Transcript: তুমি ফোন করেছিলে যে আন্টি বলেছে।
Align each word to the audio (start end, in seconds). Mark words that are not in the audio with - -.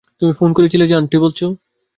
তুমি 0.19 0.31
ফোন 0.39 0.49
করেছিলে 0.57 0.85
যে 0.87 0.95
আন্টি 0.95 1.17
বলেছে। 1.17 1.45